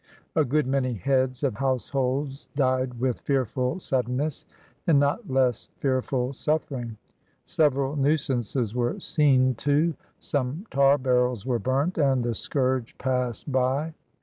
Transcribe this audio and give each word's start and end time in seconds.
A 0.35 0.43
good 0.43 0.65
many 0.65 0.93
heads 0.95 1.43
of 1.43 1.53
households 1.57 2.49
died 2.55 2.99
with 2.99 3.19
fearful 3.21 3.79
suddenness 3.79 4.47
and 4.87 4.99
not 4.99 5.29
less 5.29 5.69
fearful 5.77 6.33
suffering. 6.33 6.97
Several 7.43 7.95
nuisances 7.95 8.73
were 8.73 8.99
"seen 8.99 9.53
to," 9.61 9.93
some 10.19 10.65
tar 10.71 10.97
barrels 10.97 11.45
were 11.45 11.59
burnt, 11.59 11.99
and 11.99 12.23
the 12.23 12.33
scourge 12.33 12.97
passed 12.97 13.51
by. 13.51 13.93